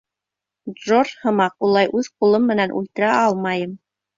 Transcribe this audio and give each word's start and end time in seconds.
Джордж 0.77 1.11
һымаҡ 1.25 1.67
улай 1.69 1.91
үҙ 1.99 2.09
ҡулым 2.15 2.51
менән 2.53 2.77
үлтерә 2.81 3.13
алмайым. 3.19 3.79